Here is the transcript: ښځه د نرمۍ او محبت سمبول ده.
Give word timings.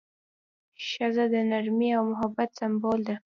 ښځه 0.87 1.25
د 1.33 1.35
نرمۍ 1.51 1.89
او 1.97 2.03
محبت 2.11 2.49
سمبول 2.59 2.99
ده. 3.07 3.15